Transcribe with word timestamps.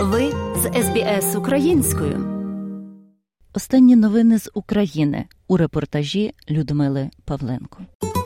Ви 0.00 0.32
з 0.56 0.82
СБС 0.82 1.36
українською. 1.36 2.26
Останні 3.54 3.96
новини 3.96 4.38
з 4.38 4.50
України. 4.54 5.24
У 5.48 5.56
репортажі 5.56 6.34
Людмили 6.50 7.10
Павленко. 7.24 7.78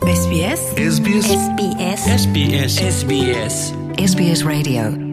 SBS 0.02 0.60
SBS 0.88 1.26
SBS 1.42 2.00
SBS 2.22 2.72
SBS 2.96 3.54
SBS 3.98 4.46
Radio 4.46 5.10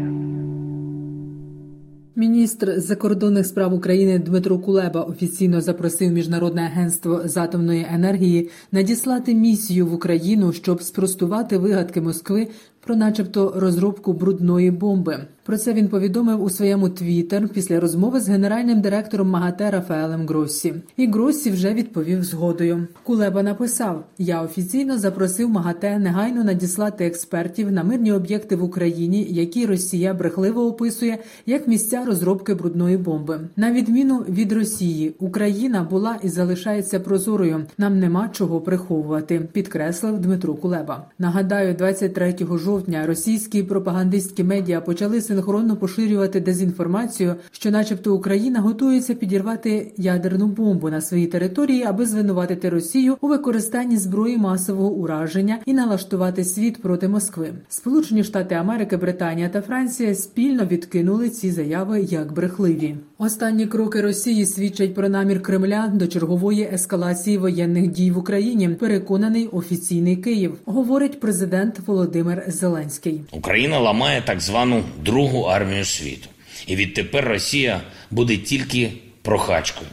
Міністр 2.15 2.79
закордонних 2.79 3.45
справ 3.45 3.73
України 3.73 4.19
Дмитро 4.19 4.59
Кулеба 4.59 5.01
офіційно 5.01 5.61
запросив 5.61 6.11
міжнародне 6.11 6.61
агентство 6.61 7.21
з 7.25 7.37
атомної 7.37 7.87
енергії 7.93 8.49
надіслати 8.71 9.33
місію 9.33 9.87
в 9.87 9.93
Україну, 9.93 10.53
щоб 10.53 10.81
спростувати 10.81 11.57
вигадки 11.57 12.01
Москви 12.01 12.47
про, 12.85 12.95
начебто, 12.95 13.53
розробку 13.55 14.13
брудної 14.13 14.71
бомби. 14.71 15.27
Про 15.47 15.57
це 15.57 15.73
він 15.73 15.87
повідомив 15.87 16.43
у 16.43 16.49
своєму 16.49 16.89
твіттер 16.89 17.47
після 17.47 17.79
розмови 17.79 18.19
з 18.19 18.29
генеральним 18.29 18.81
директором 18.81 19.29
МАГАТЕ 19.29 19.71
Рафаелем 19.71 20.27
Гроссі. 20.27 20.73
І 20.97 21.07
Гроссі 21.07 21.51
вже 21.51 21.73
відповів 21.73 22.23
згодою. 22.23 22.87
Кулеба 23.03 23.43
написав: 23.43 24.03
Я 24.17 24.41
офіційно 24.41 24.97
запросив 24.97 25.49
МАГАТЕ 25.49 25.99
негайно 25.99 26.43
надіслати 26.43 27.05
експертів 27.05 27.71
на 27.71 27.83
мирні 27.83 28.11
об'єкти 28.11 28.55
в 28.55 28.63
Україні, 28.63 29.27
які 29.29 29.65
Росія 29.65 30.13
брехливо 30.13 30.65
описує 30.67 31.17
як 31.45 31.67
місця 31.67 32.05
розробки 32.05 32.53
брудної 32.53 32.97
бомби. 32.97 33.39
На 33.55 33.71
відміну 33.71 34.17
від 34.17 34.51
Росії, 34.51 35.15
Україна 35.19 35.83
була 35.83 36.17
і 36.23 36.29
залишається 36.29 36.99
прозорою. 36.99 37.65
Нам 37.77 37.99
нема 37.99 38.29
чого 38.33 38.61
приховувати, 38.61 39.39
підкреслив 39.53 40.19
Дмитро 40.19 40.53
Кулеба. 40.53 41.05
Нагадаю, 41.19 41.73
23 41.73 42.35
жовтня 42.51 43.07
російські 43.07 43.63
пропагандистські 43.63 44.43
медіа 44.43 44.81
почали 44.81 45.21
синхронно 45.37 45.75
поширювати 45.75 46.39
дезінформацію, 46.39 47.35
що, 47.51 47.71
начебто, 47.71 48.15
Україна 48.15 48.59
готується 48.59 49.13
підірвати 49.13 49.91
ядерну 49.97 50.47
бомбу 50.47 50.89
на 50.89 51.01
своїй 51.01 51.27
території, 51.27 51.83
аби 51.83 52.05
звинуватити 52.05 52.69
Росію 52.69 53.17
у 53.21 53.27
використанні 53.27 53.97
зброї 53.97 54.37
масового 54.37 54.89
ураження 54.89 55.59
і 55.65 55.73
налаштувати 55.73 56.43
світ 56.43 56.81
проти 56.81 57.07
Москви. 57.07 57.53
Сполучені 57.69 58.23
Штати 58.23 58.55
Америки, 58.55 58.97
Британія 58.97 59.49
та 59.49 59.61
Франція 59.61 60.15
спільно 60.15 60.65
відкинули 60.65 61.29
ці 61.29 61.51
заяви 61.51 62.01
як 62.01 62.33
брехливі. 62.33 62.95
Останні 63.17 63.65
кроки 63.65 64.01
Росії 64.01 64.45
свідчать 64.45 64.95
про 64.95 65.09
намір 65.09 65.41
Кремля 65.41 65.91
до 65.93 66.07
чергової 66.07 66.69
ескалації 66.73 67.37
воєнних 67.37 67.87
дій 67.87 68.11
в 68.11 68.17
Україні. 68.17 68.69
Переконаний 68.69 69.47
офіційний 69.47 70.15
Київ, 70.15 70.57
говорить 70.65 71.19
президент 71.19 71.79
Володимир 71.79 72.43
Зеленський. 72.47 73.21
Україна 73.31 73.79
ламає 73.79 74.23
так 74.25 74.41
звану 74.41 74.83
другу 75.05 75.26
армію 75.35 75.85
світу, 75.85 76.29
і 76.67 76.75
відтепер 76.75 77.25
Росія 77.25 77.81
буде 78.11 78.37
тільки 78.37 78.91
прохачкою. 79.21 79.89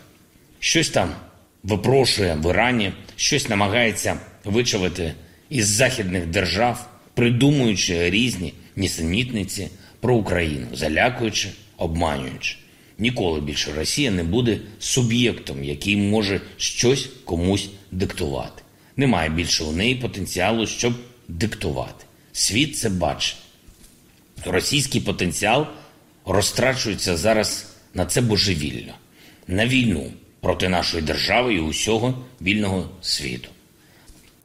Щось 0.58 0.90
там 0.90 1.10
випрошує 1.62 2.34
в 2.34 2.50
Ірані, 2.50 2.92
щось 3.16 3.48
намагається 3.48 4.16
вичавити 4.44 5.14
із 5.50 5.66
західних 5.66 6.26
держав, 6.26 6.88
придумуючи 7.14 8.10
різні 8.10 8.52
нісенітниці 8.76 9.68
про 10.00 10.14
Україну, 10.14 10.66
залякуючи, 10.72 11.48
обманюючи. 11.76 12.56
Ніколи 12.98 13.40
більше 13.40 13.72
Росія 13.72 14.10
не 14.10 14.24
буде 14.24 14.58
суб'єктом, 14.78 15.64
який 15.64 15.96
може 15.96 16.40
щось 16.56 17.08
комусь 17.24 17.70
диктувати. 17.92 18.62
Немає 18.96 19.30
більше 19.30 19.64
у 19.64 19.72
неї 19.72 19.94
потенціалу, 19.94 20.66
щоб 20.66 20.92
диктувати. 21.28 22.04
Світ 22.32 22.78
це 22.78 22.88
бачить. 22.88 23.36
Російський 24.46 25.00
потенціал 25.00 25.66
розтрачується 26.26 27.16
зараз 27.16 27.66
на 27.94 28.06
це 28.06 28.20
божевільно, 28.20 28.92
на 29.48 29.66
війну 29.66 30.12
проти 30.40 30.68
нашої 30.68 31.02
держави 31.02 31.54
і 31.54 31.60
усього 31.60 32.14
вільного 32.42 32.88
світу. 33.02 33.48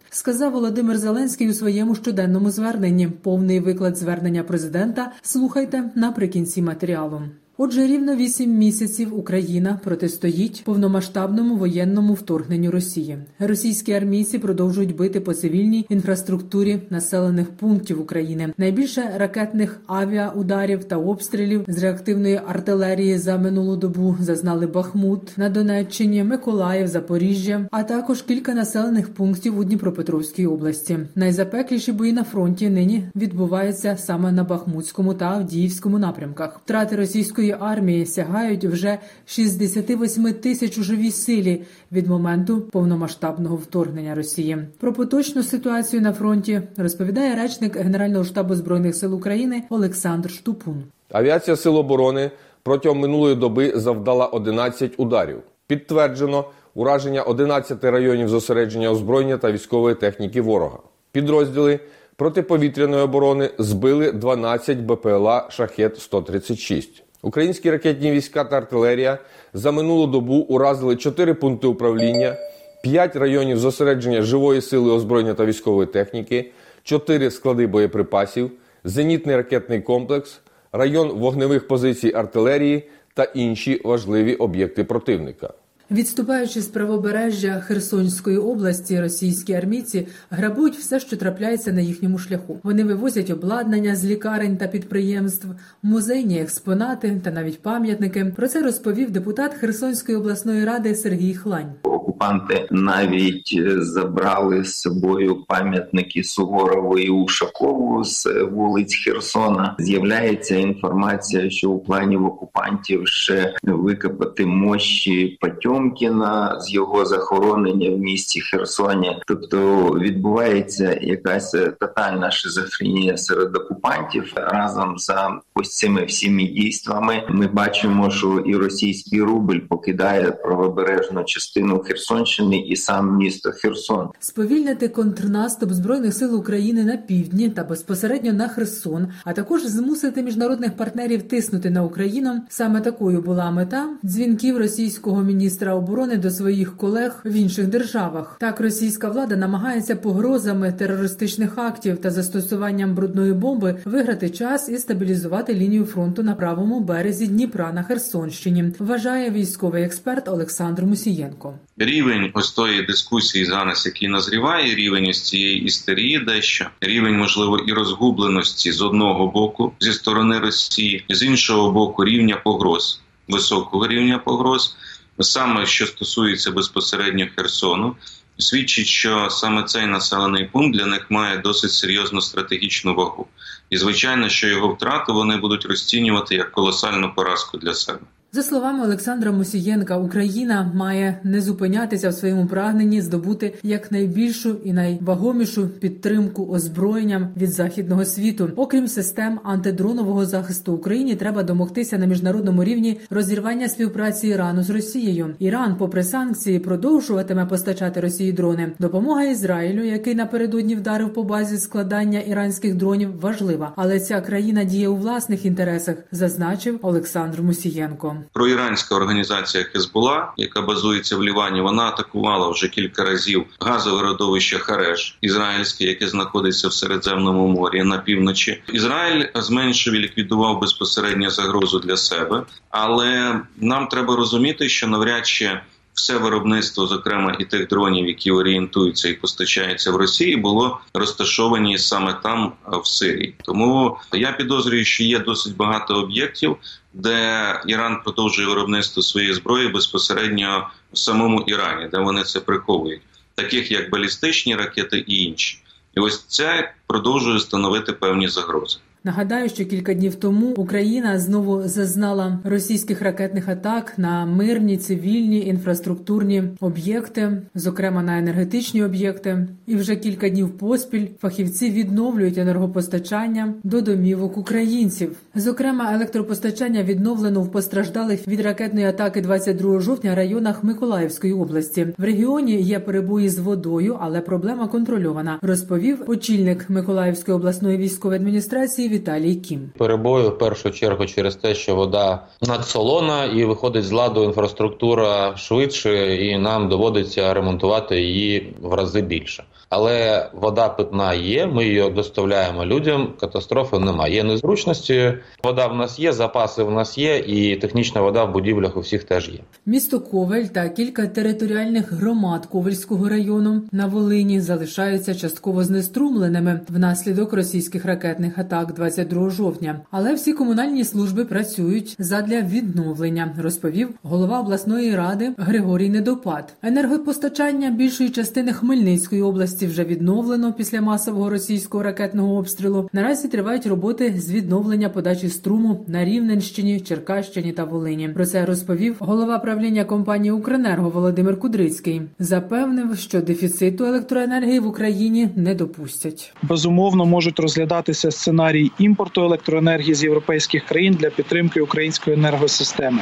Сказав 0.09 0.51
Володимир 0.51 0.97
Зеленський 0.97 1.50
у 1.50 1.53
своєму 1.53 1.95
щоденному 1.95 2.51
зверненні. 2.51 3.07
Повний 3.07 3.59
виклад 3.59 3.97
звернення 3.97 4.44
президента 4.44 5.11
слухайте 5.22 5.83
наприкінці 5.95 6.61
матеріалу. 6.61 7.21
Отже, 7.61 7.87
рівно 7.87 8.15
вісім 8.15 8.57
місяців 8.57 9.19
Україна 9.19 9.79
протистоїть 9.83 10.61
повномасштабному 10.65 11.55
воєнному 11.55 12.13
вторгненню 12.13 12.71
Росії. 12.71 13.17
Російські 13.39 13.93
армійці 13.93 14.39
продовжують 14.39 14.95
бити 14.95 15.19
по 15.19 15.33
цивільній 15.33 15.85
інфраструктурі 15.89 16.79
населених 16.89 17.49
пунктів 17.49 18.01
України. 18.01 18.53
Найбільше 18.57 19.11
ракетних 19.17 19.81
авіаударів 19.87 20.83
та 20.83 20.97
обстрілів 20.97 21.65
з 21.67 21.83
реактивної 21.83 22.41
артилерії 22.47 23.17
за 23.17 23.37
минулу 23.37 23.75
добу 23.75 24.17
зазнали 24.19 24.67
Бахмут 24.67 25.37
на 25.37 25.49
Донеччині, 25.49 26.23
Миколаїв, 26.23 26.87
Запоріжжя, 26.87 27.67
а 27.71 27.83
також 27.83 28.21
кілька 28.21 28.53
населених 28.53 29.13
пунктів 29.13 29.59
у 29.59 29.63
Дніпропетровській 29.63 30.47
області. 30.47 30.99
Найзапекліші 31.15 31.91
бої 31.91 32.13
на 32.13 32.23
фронті 32.23 32.69
нині 32.69 33.03
відбуваються 33.15 33.97
саме 33.97 34.31
на 34.31 34.43
Бахмутському 34.43 35.13
та 35.13 35.25
Авдіївському 35.25 35.99
напрямках. 35.99 36.61
Втрати 36.65 36.95
російської 36.95 37.48
армії 37.51 38.05
сягають 38.05 38.65
вже 38.65 38.97
68 39.25 40.33
тисяч 40.33 40.77
у 40.77 40.83
живій 40.83 41.11
силі 41.11 41.61
від 41.91 42.07
моменту 42.07 42.61
повномасштабного 42.61 43.55
вторгнення 43.55 44.15
Росії. 44.15 44.57
Про 44.79 44.93
поточну 44.93 45.43
ситуацію 45.43 46.01
на 46.01 46.13
фронті 46.13 46.61
розповідає 46.77 47.35
речник 47.35 47.75
Генерального 47.75 48.23
штабу 48.23 48.55
збройних 48.55 48.95
сил 48.95 49.15
України 49.15 49.63
Олександр 49.69 50.29
Штупун. 50.31 50.83
Авіація 51.11 51.57
Сил 51.57 51.77
оборони 51.77 52.31
протягом 52.63 52.99
минулої 52.99 53.35
доби 53.35 53.73
завдала 53.75 54.25
11 54.25 54.93
ударів. 54.97 55.38
Підтверджено 55.67 56.45
ураження 56.75 57.21
11 57.21 57.83
районів 57.83 58.29
зосередження 58.29 58.91
озброєння 58.91 59.38
та 59.38 59.51
військової 59.51 59.95
техніки 59.95 60.41
ворога. 60.41 60.77
Підрозділи 61.11 61.79
протиповітряної 62.15 63.03
оборони 63.03 63.49
збили 63.57 64.11
12 64.11 64.77
БПЛА 64.77 65.47
Шахет 65.49 65.99
136 65.99 67.03
Українські 67.22 67.72
ракетні 67.72 68.12
війська 68.12 68.44
та 68.44 68.57
артилерія 68.57 69.18
за 69.53 69.72
минулу 69.72 70.07
добу 70.07 70.35
уразили 70.35 70.96
4 70.96 71.34
пункти 71.34 71.68
управління, 71.68 72.38
5 72.84 73.16
районів 73.16 73.57
зосередження 73.57 74.22
живої 74.22 74.62
сили 74.62 74.91
озброєння 74.91 75.34
та 75.34 75.46
військової 75.46 75.88
техніки, 75.88 76.52
4 76.84 77.31
склади 77.31 77.68
боєприпасів, 77.68 78.52
зенітний 78.84 79.35
ракетний 79.35 79.81
комплекс, 79.81 80.40
район 80.72 81.12
вогневих 81.12 81.68
позицій 81.68 82.12
артилерії 82.16 82.90
та 83.13 83.24
інші 83.24 83.81
важливі 83.84 84.36
об'єкти 84.36 84.84
противника. 84.84 85.53
Відступаючи 85.91 86.61
з 86.61 86.67
правобережжя 86.67 87.63
Херсонської 87.67 88.38
області, 88.38 89.01
російські 89.01 89.53
армійці 89.53 90.07
грабують 90.29 90.75
все, 90.75 91.00
що 91.00 91.17
трапляється 91.17 91.72
на 91.72 91.81
їхньому 91.81 92.17
шляху. 92.17 92.59
Вони 92.63 92.83
вивозять 92.83 93.29
обладнання 93.29 93.95
з 93.95 94.05
лікарень 94.05 94.57
та 94.57 94.67
підприємств, 94.67 95.47
музейні 95.83 96.41
експонати 96.41 97.22
та 97.23 97.31
навіть 97.31 97.61
пам'ятники. 97.61 98.25
Про 98.35 98.47
це 98.47 98.61
розповів 98.61 99.11
депутат 99.11 99.53
Херсонської 99.53 100.17
обласної 100.17 100.66
ради 100.66 100.95
Сергій 100.95 101.33
Хлань. 101.33 101.73
Окупанти 101.83 102.67
навіть 102.71 103.61
забрали 103.77 104.63
з 104.63 104.73
собою 104.73 105.45
пам'ятники 105.47 106.23
Суворову 106.23 107.00
і 107.00 107.09
Ушакову 107.09 108.03
з 108.03 108.27
вулиць 108.51 108.95
Херсона. 108.95 109.75
З'являється 109.79 110.56
інформація, 110.56 111.50
що 111.50 111.71
у 111.71 111.79
плані 111.79 112.17
окупантів 112.17 113.07
ще 113.07 113.56
викопати 113.63 114.45
мощі 114.45 115.38
Патьомкіна 115.79 116.62
з 116.62 116.73
його 116.73 117.06
захоронення 117.06 117.90
в 117.90 117.97
місті 117.97 118.41
Херсоні. 118.41 119.17
Тобто 119.28 119.90
відбувається 119.90 121.00
якась 121.01 121.51
тотальна 121.79 122.31
шизофренія 122.31 123.17
серед 123.17 123.56
окупантів 123.56 124.34
разом 124.35 124.97
за 124.97 125.39
ось 125.56 125.75
цими 125.75 126.06
всіми 126.06 126.44
дійствами. 126.44 127.23
Ми 127.29 127.47
бачимо, 127.47 128.12
що 128.12 128.44
і 128.45 128.56
російський 128.56 129.21
рубль 129.21 129.59
покидає 129.69 130.31
правобережну 130.31 131.24
частину 131.24 131.80
Херсонщини 131.80 132.57
і 132.57 132.75
сам 132.75 133.18
місто 133.18 133.51
Херсон. 133.51 134.09
Сповільнити 134.19 134.89
контрнаступ 134.89 135.71
збройних 135.71 136.13
сил 136.13 136.36
України 136.36 136.83
на 136.83 136.98
півдні 136.98 137.50
та 137.50 137.63
безпосередньо 137.63 138.33
на 138.33 138.48
Херсон, 138.48 139.07
а 139.25 139.33
також 139.33 139.65
змусити 139.65 140.24
міжнародних 140.24 140.77
партнерів 140.77 141.21
тиснути 141.21 141.69
на 141.69 141.83
Україну. 141.83 142.42
Саме 142.50 142.81
такою 142.81 143.21
була 143.21 143.51
мета 143.51 143.89
дзвінків 144.03 144.57
російського 144.57 145.21
міністра 145.21 145.69
міністра 145.69 145.74
оборони 145.75 146.18
до 146.18 146.30
своїх 146.30 146.77
колег 146.77 147.21
в 147.25 147.33
інших 147.33 147.68
державах. 147.68 148.38
Так, 148.39 148.60
російська 148.60 149.10
влада 149.10 149.36
намагається 149.36 149.95
погрозами 149.95 150.71
терористичних 150.71 151.57
актів 151.57 151.98
та 151.98 152.12
застосуванням 152.12 152.95
брудної 152.95 153.33
бомби 153.33 153.81
виграти 153.86 154.30
час 154.30 154.69
і 154.69 154.77
стабілізувати 154.77 155.54
лінію 155.54 155.86
фронту 155.86 156.24
на 156.24 156.36
правому 156.36 156.80
березі 156.80 157.27
Дніпра 157.27 157.74
на 157.74 157.83
Херсонщині. 157.83 158.74
Вважає 158.80 159.30
військовий 159.30 159.83
експерт 159.83 160.27
Олександр 160.27 160.83
Мусієнко. 160.83 161.54
Рівень 161.77 162.31
ось 162.33 162.51
тої 162.51 162.86
дискусії 162.86 163.45
зараз, 163.45 163.86
який 163.86 164.07
назріває, 164.07 164.75
рівень 164.75 165.06
із 165.06 165.22
цієї 165.22 165.63
істерії, 165.63 166.19
дещо 166.19 166.65
рівень 166.81 167.18
можливо 167.18 167.57
і 167.57 167.74
розгубленості 167.74 168.72
з 168.72 168.81
одного 168.81 169.27
боку 169.27 169.72
зі 169.80 169.94
сторони 169.94 170.39
Росії, 170.39 171.06
з 171.10 171.24
іншого 171.24 171.72
боку, 171.72 172.06
рівня 172.06 172.42
погроз, 172.44 173.01
високого 173.27 173.88
рівня 173.88 174.18
погроз, 174.18 174.75
саме 175.24 175.66
що 175.66 175.88
стосується 175.88 176.51
безпосередньо 176.51 177.27
Херсону. 177.36 177.95
Свідчить, 178.38 178.88
що 178.88 179.30
саме 179.30 179.63
цей 179.63 179.86
населений 179.86 180.45
пункт 180.45 180.77
для 180.77 180.86
них 180.86 181.06
має 181.12 181.38
досить 181.38 181.71
серйозну 181.71 182.21
стратегічну 182.21 182.95
вагу, 182.95 183.27
і 183.69 183.77
звичайно, 183.77 184.30
що 184.30 184.48
його 184.48 184.68
втрату 184.74 185.13
вони 185.13 185.38
будуть 185.38 185.66
розцінювати 185.66 186.36
як 186.36 186.51
колосальну 186.51 187.13
поразку 187.16 187.57
для 187.57 187.74
себе. 187.74 188.00
За 188.31 188.43
словами 188.43 188.83
Олександра 188.83 189.31
Мусієнка, 189.31 189.97
Україна 189.97 190.71
має 190.75 191.19
не 191.23 191.41
зупинятися 191.41 192.09
в 192.09 192.13
своєму 192.13 192.45
прагненні 192.45 193.01
здобути 193.01 193.53
якнайбільшу 193.63 194.55
і 194.63 194.73
найвагомішу 194.73 195.67
підтримку 195.67 196.45
озброєнням 196.45 197.27
від 197.37 197.51
західного 197.51 198.05
світу. 198.05 198.51
Окрім 198.55 198.87
систем 198.87 199.39
антидронового 199.43 200.25
захисту 200.25 200.73
Україні, 200.73 201.15
треба 201.15 201.43
домогтися 201.43 201.97
на 201.97 202.05
міжнародному 202.05 202.63
рівні 202.63 202.99
розірвання 203.09 203.69
співпраці 203.69 204.27
Ірану 204.27 204.63
з 204.63 204.69
Росією. 204.69 205.35
Іран, 205.39 205.75
попри 205.75 206.03
санкції, 206.03 206.59
продовжуватиме 206.59 207.45
постачати 207.45 207.99
Росії 207.99 208.31
дрони. 208.31 208.71
Допомога 208.79 209.23
Ізраїлю, 209.23 209.83
який 209.83 210.15
напередодні 210.15 210.75
вдарив 210.75 211.13
по 211.13 211.23
базі 211.23 211.57
складання 211.57 212.19
іранських 212.19 212.75
дронів, 212.75 213.21
важлива, 213.21 213.73
але 213.75 213.99
ця 213.99 214.21
країна 214.21 214.63
діє 214.63 214.87
у 214.87 214.95
власних 214.95 215.45
інтересах, 215.45 215.95
зазначив 216.11 216.79
Олександр 216.81 217.41
Мусієнко. 217.41 218.19
Проіранська 218.33 218.95
організація 218.95 219.63
Хезбула, 219.63 220.33
яка 220.38 220.62
базується 220.62 221.18
в 221.18 221.24
Лівані, 221.24 221.62
вона 221.62 221.83
атакувала 221.83 222.50
вже 222.50 222.68
кілька 222.68 223.04
разів 223.04 223.45
газове 223.60 224.01
родовище 224.01 224.60
Хареш, 224.60 225.18
ізраїльське, 225.21 225.86
яке 225.86 226.07
знаходиться 226.07 226.68
в 226.68 226.74
Середземному 226.74 227.48
морі 227.48 227.83
на 227.83 227.98
півночі. 227.98 228.63
Ізраїль 228.74 229.25
зменшив 229.36 229.94
і 229.94 230.00
ліквідував 230.00 230.60
безпосередньо 230.60 231.30
загрозу 231.30 231.80
для 231.80 231.98
себе, 231.98 232.44
але 232.69 233.42
нам 233.57 233.88
треба 233.88 234.16
розуміти, 234.16 234.69
що 234.69 234.88
навряд 234.88 235.27
чи 235.27 235.60
все 236.00 236.18
виробництво, 236.18 236.88
зокрема 236.88 237.36
і 237.40 237.46
тих 237.46 237.68
дронів, 237.68 238.07
які 238.07 238.31
орієнтуються 238.31 239.10
і 239.10 239.13
постачаються 239.13 239.92
в 239.92 239.96
Росії, 239.96 240.36
було 240.36 240.80
розташовані 240.94 241.78
саме 241.78 242.19
там 242.24 242.54
в 242.66 242.88
Сирії. 242.88 243.36
Тому 243.44 243.98
я 244.13 244.31
підозрюю, 244.31 244.86
що 244.86 245.04
є 245.04 245.19
досить 245.19 245.56
багато 245.56 245.96
об'єктів, 245.96 246.57
де 246.94 247.62
Іран 247.68 248.01
продовжує 248.04 248.48
виробництво 248.48 249.04
своєї 249.04 249.34
зброї 249.34 249.68
безпосередньо 249.68 250.69
в 250.94 250.98
самому 250.98 251.42
Ірані, 251.42 251.88
де 251.92 251.98
вони 251.98 252.24
це 252.24 252.40
приховують, 252.40 253.01
таких 253.36 253.72
як 253.72 253.90
балістичні 253.90 254.56
ракети 254.56 255.04
і 255.07 255.24
інші. 255.24 255.60
І 255.98 256.00
ось 256.00 256.24
це 256.24 256.74
продовжує 256.88 257.40
становити 257.40 257.94
певні 257.94 258.28
загрози. 258.28 258.80
Нагадаю, 259.04 259.50
що 259.50 259.66
кілька 259.66 259.94
днів 259.94 260.16
тому 260.16 260.54
Україна 260.57 261.19
знову 261.19 261.62
зазнала 261.62 262.40
російських 262.44 263.01
ракетних 263.01 263.50
атак 263.50 263.94
на 263.98 264.25
мирні 264.25 264.78
цивільні 264.78 265.46
інфраструктурні 265.46 266.44
об'єкти, 266.60 267.42
зокрема 267.56 268.04
на 268.04 268.19
енергетичні 268.19 268.84
об'єкти. 268.84 269.48
І 269.68 269.75
вже 269.75 269.96
кілька 269.96 270.30
днів 270.30 270.50
поспіль 270.50 271.07
фахівці 271.19 271.72
відновлюють 271.72 272.38
енергопостачання 272.38 273.54
до 273.63 273.81
домівок 273.81 274.38
українців. 274.38 275.16
Зокрема, 275.36 275.94
електропостачання 275.94 276.84
відновлено 276.84 277.42
в 277.42 277.51
постраждалих 277.51 278.28
від 278.28 278.42
ракетної 278.42 278.86
атаки 278.86 279.22
22 279.22 279.80
жовтня 279.80 280.16
районах 280.16 280.63
Миколаївської 280.63 281.34
області. 281.34 281.88
В 281.98 282.04
регіоні 282.04 282.62
є 282.62 282.80
перебої 282.80 283.30
з 283.30 283.40
водою, 283.40 283.98
але 284.01 284.22
проблема 284.22 284.68
контрольована. 284.68 285.40
Розповів 285.42 286.04
очільник 286.07 286.69
Миколаївської 286.69 287.36
обласної 287.36 287.78
військової 287.78 288.19
адміністрації. 288.19 288.88
Віталій 288.89 289.36
Кім. 289.36 289.71
Перебою 289.77 290.30
в 290.30 290.38
першу 290.38 290.71
чергу 290.71 291.06
через 291.06 291.36
те, 291.36 291.56
що 291.56 291.75
вода 291.75 292.27
надсолона 292.41 293.25
і 293.25 293.45
виходить 293.45 293.83
з 293.83 293.91
ладу 293.91 294.24
інфраструктура 294.24 295.38
швидше, 295.38 296.15
і 296.15 296.38
нам 296.38 296.69
доводиться 296.69 297.33
ремонтувати 297.33 298.01
її 298.01 298.53
в 298.62 298.74
рази 298.74 299.01
більше. 299.01 299.44
Але 299.69 300.30
вода 300.33 300.69
питна 300.69 301.13
є. 301.13 301.48
Ми 301.48 301.66
її 301.66 301.89
доставляємо 301.89 302.66
людям. 302.66 303.13
Катастрофи 303.19 303.80
немає. 303.80 304.16
Є 304.16 304.24
незручності. 304.24 305.13
Вода 305.44 305.68
в 305.68 305.75
нас 305.75 306.00
є, 306.00 306.13
запаси 306.13 306.63
в 306.63 306.71
нас 306.71 306.98
є, 306.98 307.18
і 307.18 307.56
технічна 307.56 308.01
вода 308.01 308.24
в 308.24 308.33
будівлях 308.33 308.77
у 308.77 308.80
всіх 308.80 309.04
теж 309.04 309.30
є. 309.30 309.39
Місто 309.66 310.00
Ковель 310.00 310.44
та 310.44 310.69
кілька 310.69 311.07
територіальних 311.07 311.92
громад 311.94 312.45
Ковельського 312.45 313.10
району 313.10 313.62
на 313.71 313.86
Волині 313.86 314.42
залишаються 314.42 315.16
частково 315.16 315.63
знеструмленими 315.63 316.60
внаслідок 316.69 317.33
російських 317.33 317.86
ракетних 317.86 318.38
атак 318.38 318.74
22 318.74 319.30
жовтня. 319.30 319.81
Але 319.92 320.13
всі 320.13 320.33
комунальні 320.33 320.83
служби 320.83 321.25
працюють 321.25 321.95
задля 322.00 322.42
відновлення, 322.42 323.36
розповів 323.42 323.89
голова 324.04 324.39
обласної 324.39 324.95
ради 324.95 325.31
Григорій 325.38 325.89
Недопад. 325.89 326.54
Енергопостачання 326.63 327.69
більшої 327.69 328.10
частини 328.10 328.54
Хмельницької 328.54 329.22
області 329.22 329.58
вже 329.67 329.83
відновлено 329.83 330.53
після 330.53 330.81
масового 330.81 331.29
російського 331.29 331.83
ракетного 331.83 332.35
обстрілу. 332.35 332.89
Наразі 332.94 333.27
тривають 333.27 333.67
роботи 333.67 334.13
з 334.17 334.31
відновлення 334.31 334.89
подачі 334.89 335.29
струму 335.29 335.85
на 335.88 336.06
Рівненщині, 336.06 336.79
Черкащині 336.79 337.51
та 337.51 337.63
Волині. 337.63 338.09
Про 338.09 338.25
це 338.25 338.45
розповів 338.45 338.95
голова 339.00 339.39
правління 339.39 339.83
компанії 339.85 340.31
Укренерго 340.31 340.89
Володимир 340.89 341.39
Кудрицький. 341.39 342.01
Запевнив, 342.19 342.97
що 342.97 343.21
дефіциту 343.21 343.85
електроенергії 343.85 344.59
в 344.59 344.67
Україні 344.67 345.29
не 345.35 345.56
допустять. 345.56 346.33
Безумовно 346.44 347.05
можуть 347.05 347.39
розглядатися 347.39 348.12
сценарій 348.12 348.71
імпорту 348.79 349.21
електроенергії 349.21 349.94
з 349.94 350.03
європейських 350.03 350.65
країн 350.65 350.94
для 351.00 351.09
підтримки 351.09 351.62
української 351.62 352.15
енергосистеми. 352.15 353.01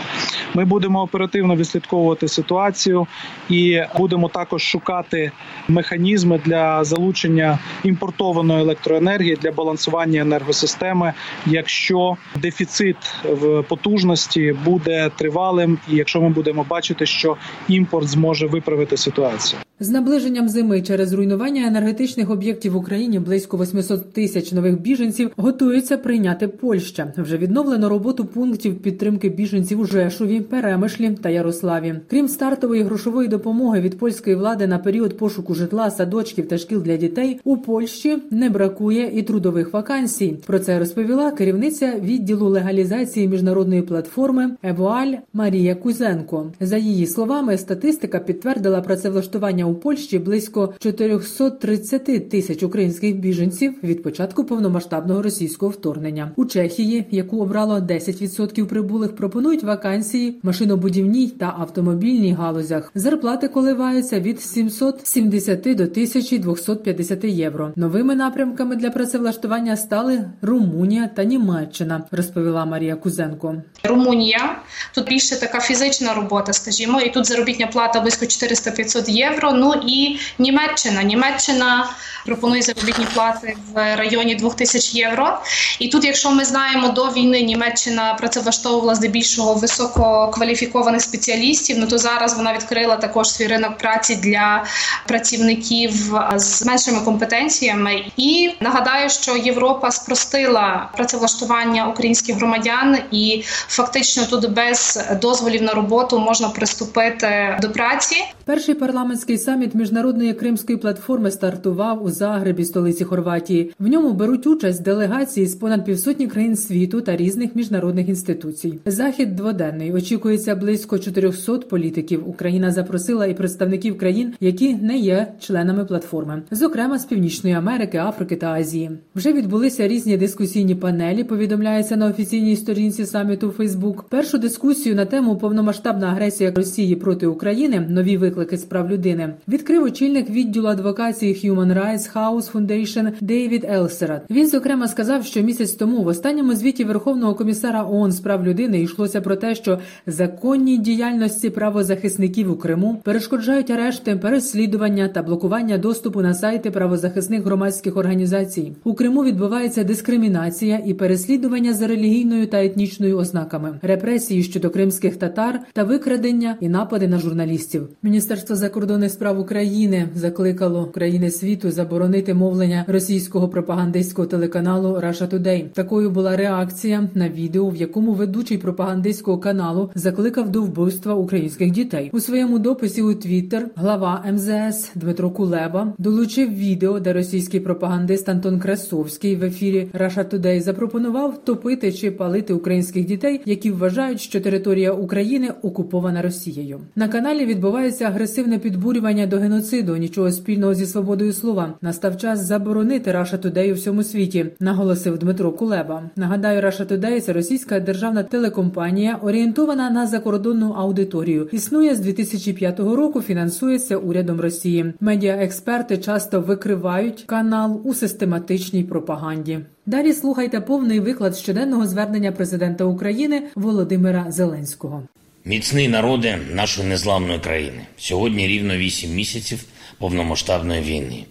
Ми 0.54 0.66
будемо 0.66 1.02
оперативно 1.02 1.56
відслідковувати 1.56 2.28
ситуацію 2.28 3.08
і 3.50 3.82
будемо 3.98 4.30
також 4.30 4.64
шукати 4.64 5.32
механізми 5.68 6.40
для 6.48 6.84
залучення 6.84 7.60
імпортованої 7.84 8.62
електроенергії 8.62 9.36
для 9.36 9.52
балансування 9.52 10.22
енергосистеми, 10.22 11.14
якщо 11.46 12.18
дефіцит 12.36 12.98
в 13.24 13.64
потужності 13.64 14.56
буде 14.66 15.12
тривалим, 15.16 15.78
і 15.90 15.96
якщо 15.96 16.22
ми 16.22 16.30
будемо 16.30 16.66
бачити, 16.70 17.06
що 17.06 17.38
імпорт 17.68 18.08
зможе 18.08 18.48
виправити 18.48 18.98
ситуацію. 18.98 19.62
З 19.80 19.90
наближенням 19.90 20.50
зими 20.50 20.82
через 20.82 21.14
руйнування 21.14 21.68
енергетичних 21.68 22.30
об'єктів 22.30 22.74
в 22.74 22.76
Україні 22.76 23.20
близько 23.20 23.58
800 23.58 24.14
тисяч 24.14 24.52
нових 24.52 24.82
біженців 24.82 25.32
готується 25.38 25.98
прийняти 25.98 26.48
Польща. 26.48 27.14
Вже 27.18 27.38
відновлено 27.38 27.90
роботу 27.90 28.26
пунктів 28.26 28.80
підтримки 28.82 29.30
біженців 29.30 29.80
у 29.80 29.86
Жешові, 29.86 30.42
Перемишлі 30.42 31.18
та 31.22 31.30
Ярославі. 31.30 31.96
Крім 32.10 32.28
стартової 32.28 32.84
грошової 32.84 33.28
допомоги 33.28 33.82
від 33.82 33.98
польської 33.98 34.36
влади 34.36 34.68
на 34.68 34.80
період 34.80 35.18
пошуку 35.18 35.54
житла, 35.54 35.92
садочків 35.92 36.48
та 36.48 36.58
шкіл 36.58 36.82
для 36.82 36.98
дітей 36.98 37.40
у 37.44 37.58
Польщі 37.58 38.18
не 38.32 38.50
бракує 38.50 39.12
і 39.14 39.22
трудових 39.22 39.74
вакансій. 39.74 40.38
Про 40.46 40.60
це 40.60 40.80
розповіла 40.80 41.32
керівниця 41.32 41.94
відділу 42.04 42.50
легалізації 42.50 43.28
міжнародної 43.28 43.82
платформи 43.82 44.50
Евуаль 44.64 45.14
Марія 45.34 45.76
Кузенко. 45.76 46.52
За 46.60 46.78
її 46.78 47.08
словами, 47.08 47.58
статистика 47.58 48.20
підтвердила 48.20 48.82
працевлаштування 48.82 49.67
у 49.68 49.76
Польщі 49.76 50.20
близько 50.20 50.74
430 50.80 52.30
тисяч 52.30 52.64
українських 52.64 53.16
біженців 53.16 53.74
від 53.84 54.04
початку 54.04 54.44
повномасштабного 54.44 55.22
російського 55.22 55.72
вторгнення. 55.72 56.32
У 56.36 56.46
Чехії, 56.46 57.06
яку 57.12 57.42
обрало 57.42 57.80
10% 57.80 58.66
прибулих, 58.66 59.16
пропонують 59.16 59.64
вакансії 59.64 60.40
в 60.44 60.48
машинобудівній 60.48 61.28
та 61.28 61.56
автомобільній 61.60 62.34
галузях. 62.34 62.92
Зарплати 62.96 63.48
коливаються 63.48 64.20
від 64.20 64.42
770 64.42 65.62
до 65.62 65.84
1250 65.84 67.24
євро. 67.24 67.74
Новими 67.76 68.16
напрямками 68.16 68.76
для 68.76 68.90
працевлаштування 68.90 69.78
стали 69.78 70.30
Румунія 70.42 71.10
та 71.16 71.24
Німеччина, 71.24 72.04
розповіла 72.12 72.66
Марія 72.66 72.96
Кузенко. 72.96 73.56
Румунія 73.84 74.56
тут 74.96 75.08
більше 75.08 75.40
така 75.40 75.60
фізична 75.60 76.14
робота, 76.14 76.54
скажімо, 76.54 77.02
і 77.02 77.10
тут 77.10 77.26
заробітня 77.26 77.68
плата 77.68 78.00
близько 78.00 78.26
400-500 78.26 79.10
євро 79.10 79.52
Ну 79.58 79.74
і 79.88 80.20
Німеччина. 80.40 81.04
Німеччина 81.04 81.90
пропонує 82.26 82.62
заробітні 82.62 83.06
плати 83.14 83.58
в 83.74 83.96
районі 83.96 84.36
2000 84.36 84.98
євро. 84.98 85.40
І 85.80 85.88
тут, 85.88 86.04
якщо 86.04 86.32
ми 86.32 86.46
знаємо, 86.46 86.88
до 86.88 87.06
війни 87.06 87.42
Німеччина 87.42 88.14
працевлаштовувала 88.14 88.96
здебільшого 88.96 89.54
висококваліфікованих 89.54 91.02
спеціалістів. 91.02 91.78
Ну 91.80 91.88
то 91.88 91.98
зараз 91.98 92.38
вона 92.38 92.54
відкрила 92.54 92.96
також 92.96 93.30
свій 93.30 93.48
ринок 93.48 93.78
праці 93.78 94.16
для 94.16 94.64
працівників 95.08 96.14
з 96.36 96.66
меншими 96.66 97.02
компетенціями. 97.02 98.06
І 98.18 98.52
нагадаю, 98.60 99.10
що 99.10 99.38
Європа 99.38 99.92
спростила 99.92 100.90
працевлаштування 100.98 101.88
українських 101.88 102.36
громадян, 102.36 102.98
і 103.12 103.44
фактично 103.68 104.24
тут 104.30 104.52
без 104.52 105.08
дозволів 105.22 105.62
на 105.62 105.74
роботу 105.74 106.20
можна 106.20 106.50
приступити 106.50 107.58
до 107.62 107.70
праці. 107.72 108.16
Перший 108.46 108.76
парламентський 108.76 109.38
саміт 109.48 109.76
міжнародної 109.76 110.34
кримської 110.34 110.78
платформи 110.78 111.32
стартував 111.32 112.04
у 112.04 112.10
Загребі, 112.10 112.66
столиці 112.66 113.04
Хорватії. 113.04 113.72
В 113.80 113.88
ньому 113.88 114.14
беруть 114.14 114.48
участь 114.48 114.84
делегації 114.84 115.48
з 115.48 115.56
понад 115.56 115.86
півсотні 115.86 116.28
країн 116.28 116.56
світу 116.56 117.02
та 117.02 117.16
різних 117.16 117.56
міжнародних 117.56 118.10
інституцій. 118.10 118.80
Захід 118.86 119.36
дводенний 119.36 119.94
очікується 119.94 120.56
близько 120.56 121.00
400 121.00 121.58
політиків. 121.58 122.30
Україна 122.30 122.72
запросила 122.72 123.26
і 123.26 123.34
представників 123.34 123.98
країн, 123.98 124.34
які 124.40 124.76
не 124.76 124.98
є 124.98 125.28
членами 125.40 125.86
платформи, 125.86 126.42
зокрема 126.52 127.00
з 127.00 127.06
Північної 127.06 127.56
Америки, 127.56 127.98
Африки 127.98 128.36
та 128.36 128.48
Азії. 128.48 128.92
Вже 129.16 129.34
відбулися 129.34 129.88
різні 129.88 130.18
дискусійні 130.18 130.76
панелі. 130.76 131.24
Повідомляється 131.24 131.96
на 131.96 132.06
офіційній 132.06 132.56
сторінці 132.56 133.06
саміту 133.06 133.50
Фейсбук. 133.50 134.04
Першу 134.04 134.38
дискусію 134.38 134.96
на 134.96 135.06
тему 135.06 135.38
повномасштабна 135.38 136.08
агресія 136.08 136.52
Росії 136.52 136.96
проти 136.96 137.28
України 137.28 137.88
нові 137.90 138.18
виклики 138.18 138.58
з 138.58 138.64
прав 138.64 138.92
людини 138.92 139.34
відкрив 139.48 139.84
очільник 139.84 140.30
відділу 140.30 140.68
адвокації 140.68 141.34
Human 141.34 141.74
Rights 141.74 142.14
House 142.14 142.52
Foundation 142.52 143.12
Дейвід 143.22 143.66
Елсерат. 143.70 144.22
Він 144.30 144.48
зокрема 144.48 144.88
сказав, 144.88 145.26
що 145.26 145.42
місяць 145.42 145.72
тому 145.72 146.04
в 146.04 146.08
останньому 146.08 146.56
звіті 146.56 146.84
Верховного 146.84 147.36
комісара 147.36 147.88
ООН 147.90 148.12
з 148.12 148.20
прав 148.20 148.48
людини 148.48 148.82
йшлося 148.82 149.22
про 149.22 149.36
те, 149.36 149.56
що 149.56 149.80
законні 150.08 150.78
діяльності 150.78 151.50
правозахисників 151.50 152.52
у 152.52 152.56
Криму 152.56 153.02
перешкоджають 153.04 153.70
арешти, 153.70 154.16
переслідування 154.16 155.08
та 155.08 155.24
блокування 155.24 155.78
доступу 155.78 156.22
на 156.22 156.34
сайти 156.34 156.72
правозахисних 156.72 157.44
громадських 157.44 157.98
організацій. 157.98 158.74
У 158.84 158.94
Криму 158.94 159.24
відбувається 159.24 159.84
дискримінація 159.84 160.82
і 160.86 160.94
переслідування 160.94 161.74
за 161.74 161.88
релігійною 161.88 162.48
та 162.48 162.64
етнічною 162.64 163.18
ознаками, 163.18 163.80
репресії 163.82 164.44
щодо 164.44 164.70
кримських 164.70 165.16
татар 165.16 165.60
та 165.74 165.84
викрадення 165.84 166.58
і 166.60 166.70
напади 166.70 167.08
на 167.08 167.20
журналістів. 167.20 167.90
Міністерство 168.04 168.56
закордонних 168.56 169.12
справ 169.12 169.27
України 169.32 170.10
закликало 170.16 170.86
країни 170.86 171.32
світу 171.32 171.72
заборонити 171.72 172.34
мовлення 172.34 172.86
російського 172.88 173.50
пропагандистського 173.50 174.28
телеканалу 174.28 174.90
Russia 174.90 175.30
Today. 175.30 175.70
Такою 175.74 176.10
була 176.10 176.36
реакція 176.38 177.10
на 177.14 177.30
відео, 177.30 177.70
в 177.70 177.76
якому 177.76 178.14
ведучий 178.14 178.58
пропагандистського 178.58 179.38
каналу 179.38 179.90
закликав 179.96 180.52
до 180.52 180.62
вбивства 180.62 181.14
українських 181.14 181.72
дітей 181.72 182.10
у 182.14 182.20
своєму 182.20 182.60
дописі 182.60 183.02
у 183.02 183.14
Твіттер 183.14 183.70
Глава 183.76 184.26
МЗС 184.34 184.92
Дмитро 184.96 185.32
Кулеба 185.32 185.94
долучив 185.98 186.54
відео, 186.54 187.00
де 187.00 187.14
російський 187.14 187.60
пропагандист 187.60 188.30
Антон 188.30 188.60
Красовський 188.60 189.36
в 189.36 189.44
ефірі 189.44 189.90
Russia 189.94 190.30
Today 190.30 190.62
запропонував 190.62 191.44
топити 191.44 191.94
чи 191.94 192.12
палити 192.12 192.54
українських 192.54 193.06
дітей, 193.06 193.42
які 193.46 193.72
вважають, 193.72 194.22
що 194.22 194.42
територія 194.42 194.92
України 194.92 195.50
окупована 195.62 196.22
Росією. 196.22 196.80
На 196.96 197.08
каналі 197.08 197.46
відбувається 197.46 198.06
агресивне 198.06 198.60
підбурювання 198.60 199.07
до 199.08 199.38
геноциду. 199.38 199.98
Нічого 199.98 200.32
спільного 200.32 200.74
зі 200.74 200.86
свободою 200.86 201.34
слова. 201.34 201.74
Настав 201.82 202.18
час 202.18 202.40
заборонити 202.40 203.12
Russia 203.12 203.38
Today 203.38 203.72
у 203.72 203.74
всьому 203.74 204.04
світі, 204.04 204.46
наголосив 204.60 205.18
Дмитро 205.18 205.52
Кулеба. 205.52 206.10
Нагадаю, 206.16 206.62
Russia 206.62 206.86
Today– 206.86 207.22
це 207.22 207.34
російська 207.34 207.80
державна 207.80 208.24
телекомпанія, 208.24 209.16
орієнтована 209.16 209.90
на 209.90 210.08
закордонну 210.08 210.72
аудиторію. 210.72 211.50
Існує 211.52 211.96
з 211.96 212.00
2005 212.00 212.80
року. 212.80 213.22
Фінансується 213.22 213.98
урядом 213.98 214.42
Росії. 214.42 214.94
Медіаексперти 215.00 215.98
часто 215.98 216.42
викривають 216.42 217.24
канал 217.28 217.82
у 217.84 217.94
систематичній 217.94 218.84
пропаганді. 218.84 219.60
Далі 219.86 220.14
слухайте 220.14 220.62
повний 220.62 221.00
виклад 221.00 221.36
щоденного 221.36 221.88
звернення 221.88 222.32
президента 222.32 222.84
України 222.84 223.44
Володимира 223.56 224.26
Зеленського. 224.32 225.04
Міцний 225.48 225.88
народи 225.88 226.40
нашої 226.52 226.88
незламної 226.88 227.40
країни. 227.40 227.86
Сьогодні 227.98 228.48
рівно 228.48 228.78
8 228.78 229.12
місяців 229.12 229.64
повномасштабної 229.98 230.82
війни. 230.82 231.24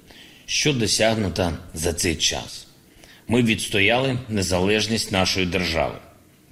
Що 0.47 0.73
досягнуто 0.73 1.53
за 1.75 1.93
цей 1.93 2.17
час? 2.17 2.67
Ми 3.29 3.43
відстояли 3.43 4.19
незалежність 4.29 5.13
нашої 5.13 5.47
держави, 5.47 5.95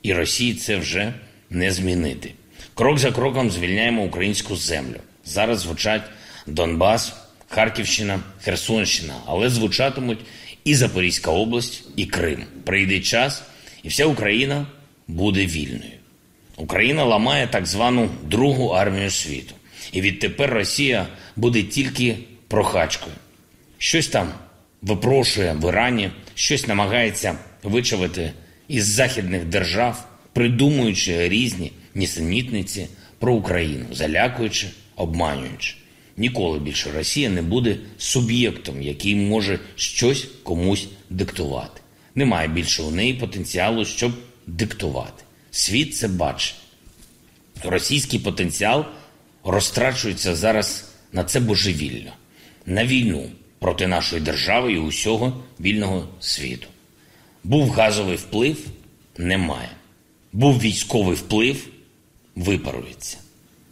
і 0.02 0.12
Росії 0.12 0.54
це 0.54 0.76
вже 0.76 1.14
не 1.50 1.72
змінити. 1.72 2.32
Крок 2.74 2.98
за 2.98 3.12
кроком 3.12 3.50
звільняємо 3.50 4.04
українську 4.04 4.56
землю. 4.56 5.00
Зараз 5.24 5.60
звучать 5.60 6.04
Донбас, 6.46 7.16
Харківщина, 7.48 8.20
Херсонщина, 8.42 9.14
але 9.26 9.48
звучатимуть 9.48 10.20
і 10.64 10.74
Запорізька 10.74 11.30
область, 11.30 11.84
і 11.96 12.06
Крим. 12.06 12.44
Прийде 12.64 13.00
час, 13.00 13.42
і 13.82 13.88
вся 13.88 14.06
Україна 14.06 14.66
буде 15.08 15.46
вільною. 15.46 16.03
Україна 16.56 17.04
ламає 17.04 17.46
так 17.46 17.66
звану 17.66 18.10
Другу 18.30 18.68
армію 18.68 19.10
світу. 19.10 19.54
І 19.92 20.00
відтепер 20.00 20.50
Росія 20.50 21.06
буде 21.36 21.62
тільки 21.62 22.16
прохачкою. 22.48 23.16
Щось 23.78 24.08
там 24.08 24.32
випрошує 24.82 25.52
в 25.52 25.68
Ірані, 25.68 26.10
щось 26.34 26.66
намагається 26.66 27.38
вичавити 27.62 28.32
із 28.68 28.86
західних 28.86 29.44
держав, 29.44 30.08
придумуючи 30.32 31.28
різні 31.28 31.72
нісенітниці 31.94 32.86
про 33.18 33.34
Україну, 33.34 33.84
залякуючи, 33.92 34.66
обманюючи. 34.96 35.74
Ніколи 36.16 36.58
більше 36.58 36.92
Росія 36.92 37.30
не 37.30 37.42
буде 37.42 37.76
суб'єктом, 37.98 38.82
який 38.82 39.16
може 39.16 39.58
щось 39.76 40.26
комусь 40.42 40.88
диктувати. 41.10 41.80
Немає 42.14 42.48
більше 42.48 42.82
у 42.82 42.90
неї 42.90 43.14
потенціалу, 43.14 43.84
щоб 43.84 44.12
диктувати. 44.46 45.23
Світ 45.54 45.96
це 45.96 46.08
бачить. 46.08 46.54
Російський 47.62 48.18
потенціал 48.18 48.84
розтрачується 49.44 50.34
зараз 50.36 50.84
на 51.12 51.24
це 51.24 51.40
божевілля, 51.40 52.12
на 52.66 52.86
війну 52.86 53.30
проти 53.58 53.86
нашої 53.86 54.22
держави 54.22 54.72
і 54.72 54.78
усього 54.78 55.44
вільного 55.60 56.08
світу. 56.20 56.66
Був 57.44 57.70
газовий 57.70 58.16
вплив 58.16 58.66
немає. 59.18 59.70
Був 60.32 60.60
військовий 60.60 61.16
вплив 61.16 61.68
випарується. 62.36 63.18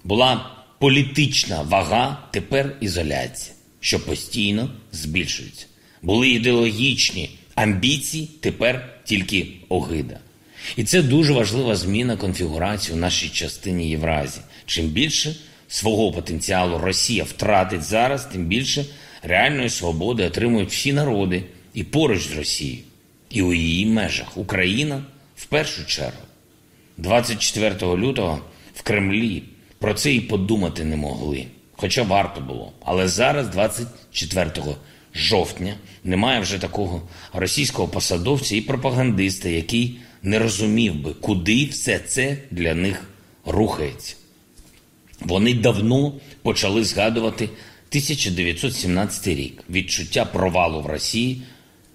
Була 0.05 0.51
політична 0.79 1.63
вага, 1.63 2.29
тепер 2.33 2.77
ізоляція, 2.81 3.55
що 3.81 4.07
постійно 4.07 4.71
збільшується. 4.93 5.67
Були 6.03 6.29
ідеологічні 6.29 7.39
амбіції, 7.55 8.31
тепер 8.41 9.01
тільки 9.05 9.47
огида. 9.69 10.19
І 10.77 10.85
це 10.85 11.03
дуже 11.03 11.33
важлива 11.33 11.77
зміна 11.77 12.17
конфігурації 12.17 12.97
у 12.97 13.01
нашій 13.01 13.29
частині 13.29 13.91
Євразії. 13.91 14.45
Чим 14.67 14.87
більше 14.87 15.37
свого 15.69 16.13
потенціалу 16.13 16.79
Росія 16.79 17.25
втратить 17.25 17.83
зараз, 17.83 18.25
тим 18.25 18.47
більше 18.47 18.85
реальної 19.23 19.71
свободи 19.71 20.27
отримують 20.27 20.71
всі 20.71 20.93
народи 20.93 21.45
і 21.75 21.85
поруч 21.85 22.29
з 22.29 22.37
Росією, 22.37 22.79
і 23.31 23.43
у 23.43 23.55
її 23.55 23.87
межах 23.87 24.37
Україна 24.39 25.03
в 25.37 25.47
першу 25.47 25.87
чергу. 25.87 26.23
24 26.97 27.75
лютого 27.97 28.41
в 28.75 28.83
Кремлі 28.83 29.43
про 29.79 29.95
це 29.95 30.15
і 30.15 30.21
подумати 30.21 30.85
не 30.85 30.97
могли. 30.97 31.47
Хоча 31.73 32.03
варто 32.03 32.41
було. 32.41 32.73
Але 32.85 33.09
зараз, 33.09 33.49
24 33.49 34.51
жовтня, 35.15 35.75
немає 36.05 36.41
вже 36.41 36.59
такого 36.59 37.03
російського 37.33 37.89
посадовця 37.89 38.57
і 38.57 38.61
пропагандиста, 38.61 39.49
який 39.49 39.99
не 40.23 40.39
розумів 40.39 40.95
би, 40.95 41.15
куди 41.15 41.65
все 41.65 41.99
це 41.99 42.37
для 42.51 42.75
них 42.75 43.05
рухається. 43.47 44.15
Вони 45.21 45.55
давно 45.55 46.13
почали 46.43 46.85
згадувати 46.85 47.45
1917 47.45 49.27
рік. 49.27 49.63
Відчуття 49.71 50.25
провалу 50.25 50.81
в 50.81 50.87
Росії 50.87 51.43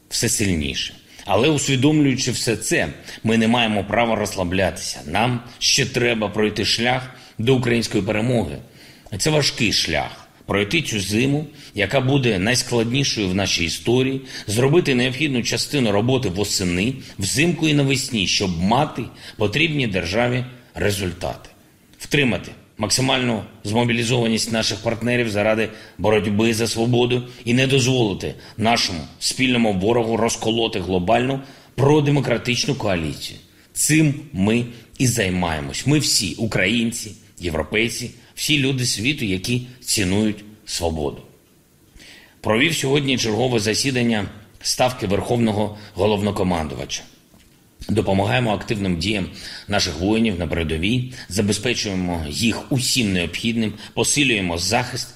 все 0.09 0.29
сильніше. 0.29 0.93
Але 1.25 1.49
усвідомлюючи 1.49 2.31
все 2.31 2.57
це, 2.57 2.87
ми 3.23 3.37
не 3.37 3.47
маємо 3.47 3.83
права 3.83 4.15
розслаблятися. 4.15 5.01
Нам 5.05 5.43
ще 5.59 5.85
треба 5.85 6.29
пройти 6.29 6.65
шлях 6.65 7.09
до 7.37 7.55
української 7.55 8.03
перемоги. 8.03 8.57
Це 9.17 9.29
важкий 9.29 9.73
шлях. 9.73 10.26
Пройти 10.47 10.81
цю 10.81 10.99
зиму, 10.99 11.45
яка 11.75 12.01
буде 12.01 12.39
найскладнішою 12.39 13.29
в 13.29 13.35
нашій 13.35 13.65
історії, 13.65 14.21
зробити 14.47 14.95
необхідну 14.95 15.43
частину 15.43 15.91
роботи 15.91 16.29
восени, 16.29 16.93
взимку 17.19 17.67
і 17.67 17.73
навесні, 17.73 18.27
щоб 18.27 18.61
мати 18.61 19.03
потрібні 19.37 19.87
державі 19.87 20.45
результати, 20.75 21.49
втримати 21.99 22.51
максимальну 22.77 23.43
змобілізованість 23.63 24.51
наших 24.51 24.77
партнерів 24.77 25.29
заради 25.29 25.69
боротьби 25.97 26.53
за 26.53 26.67
свободу 26.67 27.23
і 27.45 27.53
не 27.53 27.67
дозволити 27.67 28.35
нашому 28.57 28.99
спільному 29.19 29.73
ворогу 29.73 30.17
розколоти 30.17 30.79
глобальну 30.79 31.39
продемократичну 31.75 32.75
коаліцію. 32.75 33.39
Цим 33.73 34.13
ми 34.33 34.65
і 34.97 35.07
займаємось. 35.07 35.87
Ми 35.87 35.99
всі 35.99 36.33
українці, 36.33 37.11
європейці, 37.39 38.11
всі 38.35 38.59
люди 38.59 38.85
світу, 38.85 39.25
які 39.25 39.67
цінують 39.87 40.43
свободу. 40.65 41.21
Провів 42.41 42.75
сьогодні 42.75 43.17
чергове 43.17 43.59
засідання 43.59 44.25
ставки 44.61 45.07
Верховного 45.07 45.77
головнокомандувача. 45.93 47.01
Допомагаємо 47.89 48.51
активним 48.51 48.97
діям 48.97 49.29
наших 49.67 49.99
воїнів 49.99 50.39
на 50.39 50.47
передовій, 50.47 51.13
забезпечуємо 51.29 52.25
їх 52.29 52.71
усім 52.71 53.13
необхідним, 53.13 53.73
посилюємо 53.93 54.57
захист 54.57 55.07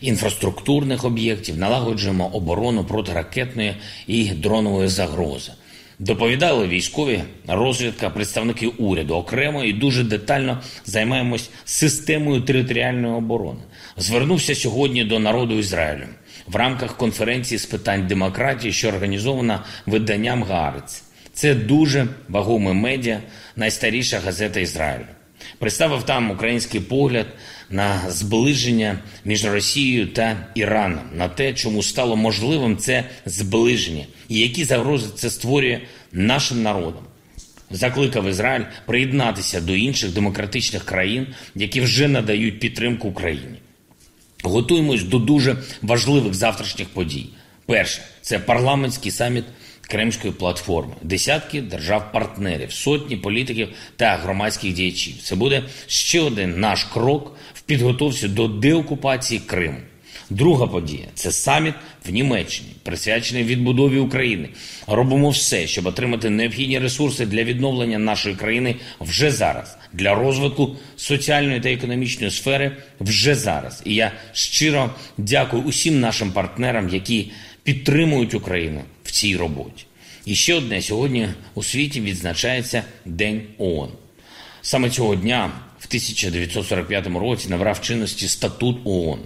інфраструктурних 0.00 1.04
об'єктів, 1.04 1.58
налагоджуємо 1.58 2.26
оборону 2.26 2.84
проти 2.84 3.12
ракетної 3.12 3.76
і 4.06 4.24
дронової 4.24 4.88
загрози. 4.88 5.52
Доповідали 5.98 6.68
військові 6.68 7.22
розвідка, 7.48 8.10
представники 8.10 8.66
уряду 8.66 9.14
окремо 9.14 9.64
і 9.64 9.72
дуже 9.72 10.04
детально 10.04 10.62
займаємось 10.84 11.50
системою 11.64 12.40
територіальної 12.40 13.14
оборони. 13.14 13.60
Звернувся 14.00 14.54
сьогодні 14.54 15.04
до 15.04 15.18
народу 15.18 15.58
Ізраїлю 15.58 16.04
в 16.46 16.56
рамках 16.56 16.96
конференції 16.96 17.58
з 17.58 17.66
питань 17.66 18.06
демократії, 18.06 18.72
що 18.72 18.88
організована 18.88 19.64
виданням 19.86 20.42
Гаарець. 20.42 21.02
Це 21.32 21.54
дуже 21.54 22.06
вагоме 22.28 22.72
медіа, 22.72 23.20
найстаріша 23.56 24.20
газета 24.20 24.60
Ізраїлю. 24.60 25.04
Представив 25.58 26.02
там 26.02 26.30
український 26.30 26.80
погляд 26.80 27.26
на 27.70 28.00
зближення 28.08 28.98
між 29.24 29.44
Росією 29.44 30.06
та 30.06 30.36
Іраном, 30.54 31.04
на 31.14 31.28
те, 31.28 31.52
чому 31.52 31.82
стало 31.82 32.16
можливим 32.16 32.76
це 32.76 33.04
зближення, 33.26 34.04
і 34.28 34.38
які 34.38 34.64
загрози 34.64 35.06
це 35.14 35.30
створює 35.30 35.80
нашим 36.12 36.62
народам. 36.62 37.02
Закликав 37.70 38.28
Ізраїль 38.28 38.64
приєднатися 38.86 39.60
до 39.60 39.74
інших 39.74 40.12
демократичних 40.12 40.84
країн, 40.84 41.26
які 41.54 41.80
вже 41.80 42.08
надають 42.08 42.60
підтримку 42.60 43.08
Україні. 43.08 43.58
Готуємось 44.42 45.02
до 45.02 45.18
дуже 45.18 45.56
важливих 45.82 46.34
завтрашніх 46.34 46.88
подій. 46.88 47.26
Перше 47.66 48.02
це 48.22 48.38
парламентський 48.38 49.12
саміт 49.12 49.44
Кримської 49.80 50.32
платформи, 50.32 50.94
десятки 51.02 51.62
держав-партнерів, 51.62 52.72
сотні 52.72 53.16
політиків 53.16 53.68
та 53.96 54.16
громадських 54.16 54.72
діячів. 54.72 55.14
Це 55.22 55.34
буде 55.34 55.64
ще 55.86 56.20
один 56.20 56.60
наш 56.60 56.84
крок 56.84 57.36
в 57.54 57.60
підготовці 57.60 58.28
до 58.28 58.48
деокупації 58.48 59.40
Криму. 59.40 59.78
Друга 60.30 60.66
подія 60.66 61.06
це 61.14 61.32
саміт 61.32 61.74
в 62.06 62.10
Німеччині, 62.10 62.68
присвячений 62.82 63.44
відбудові 63.44 63.98
України. 63.98 64.48
Робимо 64.86 65.30
все, 65.30 65.66
щоб 65.66 65.86
отримати 65.86 66.30
необхідні 66.30 66.78
ресурси 66.78 67.26
для 67.26 67.44
відновлення 67.44 67.98
нашої 67.98 68.36
країни 68.36 68.76
вже 69.00 69.30
зараз, 69.30 69.76
для 69.92 70.14
розвитку 70.14 70.76
соціальної 70.96 71.60
та 71.60 71.70
економічної 71.70 72.30
сфери 72.30 72.76
вже 73.00 73.34
зараз. 73.34 73.82
І 73.84 73.94
я 73.94 74.12
щиро 74.32 74.90
дякую 75.18 75.62
усім 75.62 76.00
нашим 76.00 76.32
партнерам, 76.32 76.88
які 76.88 77.30
підтримують 77.62 78.34
Україну 78.34 78.80
в 79.04 79.10
цій 79.10 79.36
роботі. 79.36 79.84
І 80.24 80.34
ще 80.34 80.54
одне 80.54 80.82
сьогодні 80.82 81.28
у 81.54 81.62
світі 81.62 82.00
відзначається 82.00 82.84
День 83.04 83.42
ООН. 83.58 83.88
Саме 84.62 84.90
цього 84.90 85.16
дня, 85.16 85.50
в 85.78 85.86
1945 85.88 87.06
році, 87.06 87.48
набрав 87.48 87.80
чинності 87.80 88.28
статут 88.28 88.76
ООН. 88.84 89.18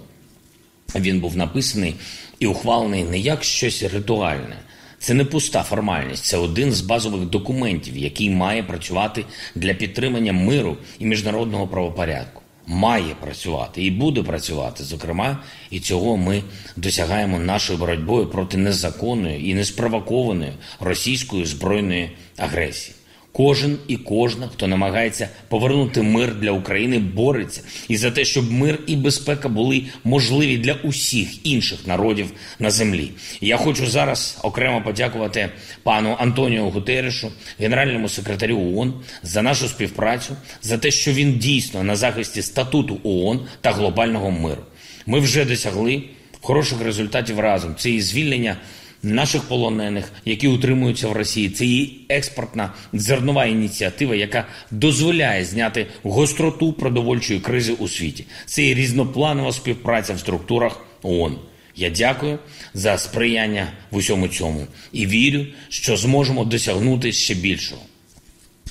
Він 0.95 1.19
був 1.19 1.37
написаний 1.37 1.95
і 2.39 2.47
ухвалений 2.47 3.03
не 3.03 3.19
як 3.19 3.43
щось 3.43 3.83
ритуальне. 3.83 4.57
Це 4.99 5.13
не 5.13 5.25
пуста 5.25 5.63
формальність, 5.63 6.25
це 6.25 6.37
один 6.37 6.71
з 6.71 6.81
базових 6.81 7.21
документів, 7.21 7.97
який 7.97 8.29
має 8.29 8.63
працювати 8.63 9.25
для 9.55 9.73
підтримання 9.73 10.33
миру 10.33 10.77
і 10.99 11.05
міжнародного 11.05 11.67
правопорядку 11.67 12.41
має 12.67 13.15
працювати 13.15 13.83
і 13.83 13.91
буде 13.91 14.23
працювати. 14.23 14.83
Зокрема, 14.83 15.37
і 15.69 15.79
цього 15.79 16.17
ми 16.17 16.43
досягаємо 16.75 17.39
нашою 17.39 17.79
боротьбою 17.79 18.27
проти 18.27 18.57
незаконної 18.57 19.49
і 19.49 19.53
неспровокованої 19.53 20.51
російської 20.79 21.45
збройної 21.45 22.11
агресії. 22.37 22.95
Кожен 23.35 23.77
і 23.87 23.97
кожна, 23.97 24.47
хто 24.47 24.67
намагається 24.67 25.29
повернути 25.47 26.01
мир 26.01 26.35
для 26.35 26.51
України, 26.51 26.99
бореться 26.99 27.61
і 27.87 27.97
за 27.97 28.11
те, 28.11 28.25
щоб 28.25 28.51
мир 28.51 28.79
і 28.87 28.95
безпека 28.95 29.49
були 29.49 29.83
можливі 30.03 30.57
для 30.57 30.73
усіх 30.73 31.45
інших 31.47 31.87
народів 31.87 32.31
на 32.59 32.71
землі. 32.71 33.11
Я 33.41 33.57
хочу 33.57 33.87
зараз 33.87 34.37
окремо 34.43 34.81
подякувати 34.81 35.49
пану 35.83 36.15
Антоніо 36.19 36.69
Гутерешу, 36.69 37.31
генеральному 37.59 38.09
секретарю 38.09 38.59
ООН, 38.59 38.93
за 39.23 39.41
нашу 39.41 39.67
співпрацю, 39.67 40.35
за 40.61 40.77
те, 40.77 40.91
що 40.91 41.11
він 41.13 41.37
дійсно 41.37 41.83
на 41.83 41.95
захисті 41.95 42.41
статуту 42.41 42.99
ООН 43.03 43.39
та 43.61 43.71
глобального 43.71 44.31
миру. 44.31 44.61
Ми 45.05 45.19
вже 45.19 45.45
досягли 45.45 46.03
хороших 46.41 46.81
результатів 46.81 47.39
разом. 47.39 47.75
Це 47.75 47.89
і 47.89 48.01
звільнення 48.01 48.57
наших 49.05 49.43
полонених, 49.43 50.11
які 50.25 50.47
утримуються 50.47 51.07
в 51.07 51.11
Росії. 51.11 51.49
Це 51.49 51.65
її 51.65 52.05
експортна 52.09 52.73
зернова 52.93 53.45
ініціатива, 53.45 54.15
яка 54.15 54.47
дозволяє 54.71 55.45
зняти 55.45 55.87
гостроту 56.03 56.73
продовольчої 56.73 57.39
кризи 57.39 57.73
у 57.73 57.87
світі. 57.87 58.25
Це 58.45 58.63
і 58.63 58.73
різнопланова 58.73 59.51
співпраця 59.51 60.13
в 60.13 60.19
структурах 60.19 60.85
ООН. 61.01 61.37
Я 61.75 61.89
дякую 61.89 62.39
за 62.73 62.97
сприяння 62.97 63.67
в 63.91 63.97
усьому 63.97 64.27
цьому 64.27 64.67
і 64.91 65.05
вірю, 65.05 65.45
що 65.69 65.97
зможемо 65.97 66.45
досягнути 66.45 67.11
ще 67.11 67.33
більшого. 67.33 67.81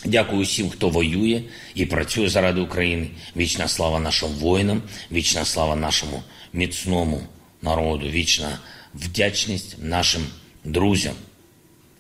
Дякую 0.05 0.43
усім, 0.43 0.71
хто 0.71 0.89
воює 0.89 1.43
і 1.75 1.87
працює 1.87 2.29
заради 2.29 2.61
України. 2.61 3.09
Вічна 3.37 3.69
слава 3.69 4.01
нашим 4.01 4.29
воїнам, 4.29 4.83
вічна 5.13 5.45
слава 5.45 5.77
нашому 5.77 6.23
міцному 6.53 7.21
народу, 7.63 8.07
вічна 8.09 8.59
вдячність 8.95 9.77
нашим 9.83 10.23
друзям. 10.65 11.15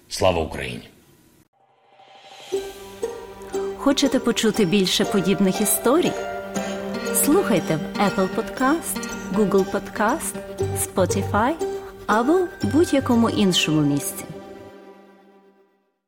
Слава 0.09 0.43
Україні! 0.43 0.89
Хочете 3.77 4.19
почути 4.19 4.65
більше 4.65 5.05
подібних 5.05 5.61
історій? 5.61 6.13
Слухайте 7.25 7.77
в 7.77 8.01
Apple 8.01 8.29
Podcast, 8.37 9.09
Google 9.35 9.65
Podcast, 9.71 10.35
Spotify 10.87 11.53
або 12.07 12.47
будь-якому 12.63 13.31
іншому 13.31 13.81
місці. 13.81 14.25